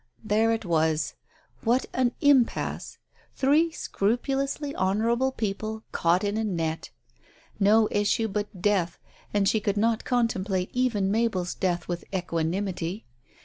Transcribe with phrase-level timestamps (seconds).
[0.23, 1.13] There it was!
[1.61, 2.97] What an impasse!
[3.35, 6.89] Three scrupul ously honourable people caught in a net!
[7.59, 8.97] No issue but death,
[9.31, 13.05] and she could not contemplate even Mabel's death with equanimity.